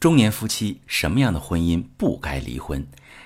[0.00, 2.82] 中年夫妻什么样的婚姻不该离婚？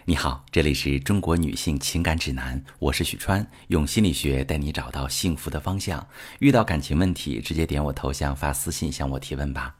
[0.07, 6.05] 你好，这里是中国女性情感指南，我是许川，用心理学带你找到幸福的方向。
[6.41, 9.73] 遇到感情问题，直接点我头像发私信向我提问吧。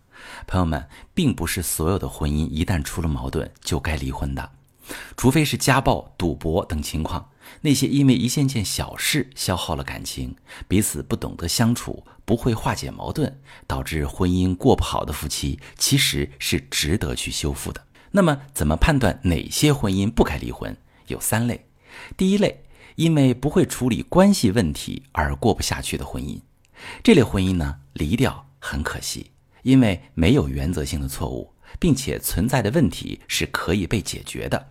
[0.47, 4.49] 朋友们，并不是所有的婚姻一旦出了矛盾就该离婚的，
[5.17, 7.29] 除非是家暴、赌博等情况。
[7.61, 10.37] 那些因为一件件小事消耗了感情，
[10.69, 17.85] 彼此不懂得相处，不会化解矛盾，导致婚姻过不好的夫妻，其实是值得去修复的。
[18.11, 20.77] 那么，怎么判断哪些婚姻不该离婚？
[21.09, 21.67] 有三类。
[22.17, 22.65] 第一类，
[22.97, 26.41] 因为不会处理关系问题而过不下去的婚姻，
[27.03, 29.31] 这类婚姻呢，离掉很可惜，
[29.63, 34.69] 因为没有原则性的错误，并且存在的问题是可以被解决的。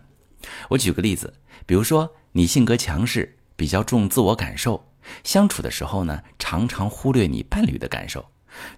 [0.70, 1.34] 我举个例子，
[1.66, 2.14] 比如说。
[2.36, 4.88] 你性格强势，比较重自我感受，
[5.22, 8.28] 相处的时候呢，常常忽略你伴侣的感受，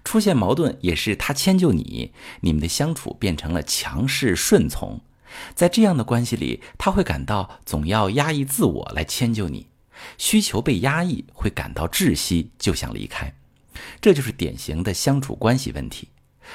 [0.03, 5.01] 出现矛盾也是他迁就你，你们的相处变成了强势顺从，
[5.55, 9.65] 在这样的关系里，他会感到总要压抑自我来迁就你，
[10.19, 13.33] 需求被压抑会感到窒息，就想离开，
[13.99, 16.09] 这就是典型的相处关系问题。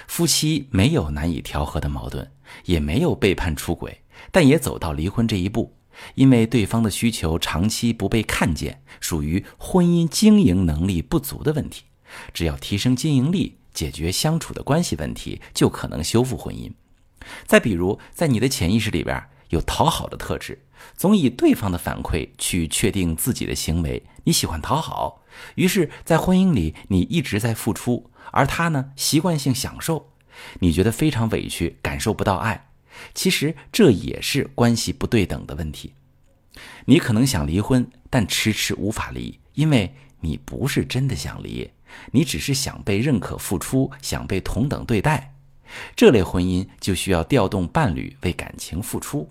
[0.06, 2.30] 夫妻没有难以调和的矛盾，
[2.64, 5.76] 也没有背叛出轨，但也走到离婚这一步。
[6.14, 11.84] 因为对方的需求长期不被看见，属于婚姻经营能力不足的问题。
[12.32, 16.72] 只要提升经营力，解决相处的关系问题，就可能修复婚姻。
[17.46, 20.64] 再比如，在你的潜意识里边有讨好的特质，
[20.96, 24.02] 总以对方的反馈去确定自己的行为。
[24.24, 25.22] 你喜欢讨好，
[25.56, 30.10] 于是，在婚姻里你一直在付出，而他呢，习惯性享受，
[30.60, 32.70] 你觉得非常委屈，感受不到爱。
[33.14, 35.92] 其实这也是关系不对等的问题。
[36.84, 41.70] 你可能想离婚，但迟迟无法离，因为你不是真的想离，
[42.10, 45.34] 你只是想被认可、付出，想被同等对待。
[45.96, 49.26] 这类婚姻就需要调动伴侣为感情付出，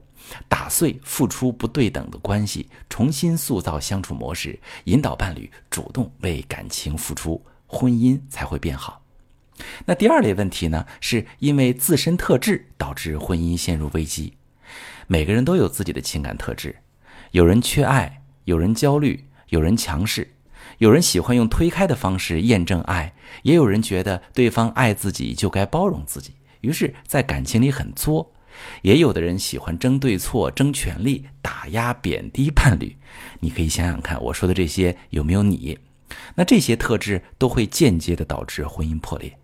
[0.47, 8.99] 打碎付出不对等的关系，重新塑造相处模式，引导伴侣主动为感情付出，婚姻才会变好。
[9.85, 14.33] 那第二类问题呢，是因为自身特质导致婚姻陷入危机。
[15.07, 16.77] 每个人都有自己的情感特质，
[17.31, 20.29] 有人缺爱，有人焦虑，有人强势，
[20.77, 23.13] 有人喜欢用推开的方式验证爱，
[23.43, 28.33] 也有人觉得对方爱自己就该包容自己，于是，在感情里很作。
[28.81, 32.95] 也有的人喜欢争对错、争权力、打压贬低伴侣。
[33.39, 35.79] 你可以想想看，我说的这些有没有你？
[36.35, 39.37] 那这些特质都会间接的导致婚姻破裂。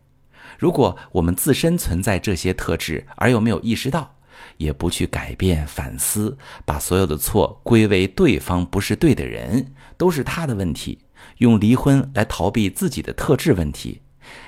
[0.58, 4.16] 如果我们自身存在这些特质，而又没有意识到，
[4.58, 11.00] 也不去改变、反思，把所有的错归为对方不是对的人，都是他的问题，
[11.38, 14.02] 用离婚来逃避自己的特质问题，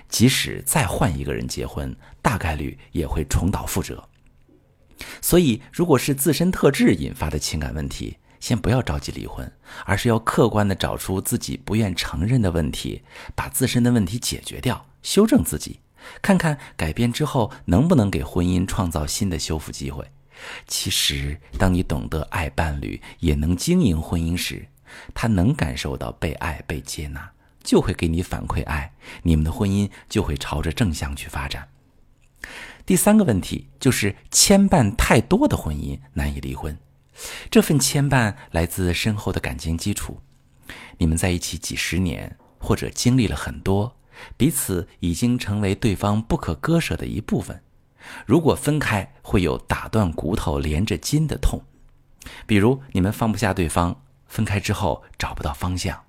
[0.07, 4.03] 即使再换一个人结婚，大概率也会重蹈覆辙。
[5.21, 9.49] 所以，如果是自身特质引发的情感问题，先不要着急离婚，
[9.85, 13.01] 而是要客观的找出自己不愿承认的问题，
[13.35, 15.79] 把自身的问题解决掉，修正自己。
[16.21, 20.05] 看看改变之后能不能给婚姻创造新的修复机会。
[20.67, 24.67] 其实，当你懂得爱伴侣，也能经营婚姻时，
[25.13, 27.29] 他能感受到被爱、被接纳，
[27.61, 28.93] 就会给你反馈爱，
[29.23, 31.67] 你们的婚姻就会朝着正向去发展。
[32.85, 36.77] 第三个问题就是牵绊太多的婚姻难以离婚，
[37.51, 40.21] 这份牵绊来自深厚的感情基础，
[40.97, 43.98] 你们在一起几十年，或者经历了很多。
[44.37, 47.61] 彼此已经成为对方不可割舍的一部分。
[48.25, 51.61] 如果分开，会有打断骨头连着筋的痛。
[52.47, 56.01] 比如你们放不下对方，分开之后找不到方向，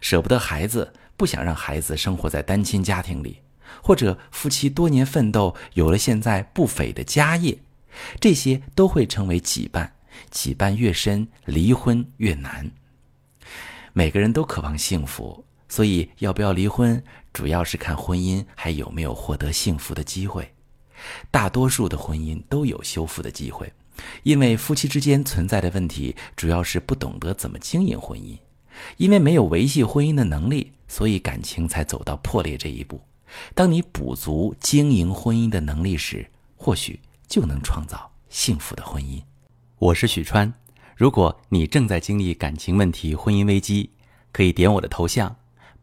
[0.00, 3.40] 舍不得孩子，不想让孩子生活在单亲家庭里，
[3.82, 7.58] 或者夫妻多年奋斗有了现在不菲的家业，
[8.20, 9.90] 这些都会成为羁绊。
[10.30, 12.70] 羁绊越深，离婚越难。
[13.92, 15.45] 每个人都渴望幸福。
[15.68, 20.52] 所以，要不要离婚，主要是看婚姻还有没有获得幸福的机会。
[21.30, 23.70] 大多数的婚姻都有修复的机会，
[24.22, 28.38] 因为夫妻之间存在的问题，主要是不懂得怎么经营婚姻，
[28.96, 33.00] 因为没有维系婚姻的能力，所以感情才走到破裂这一步。
[33.54, 36.26] 当你补足经营婚姻的能力时，
[36.56, 39.20] 或许就能创造幸福的婚姻。
[39.78, 40.50] 我是许川，
[40.96, 43.90] 如果你正在经历感情问题、婚姻危机，
[44.32, 45.36] 可以点我的头像。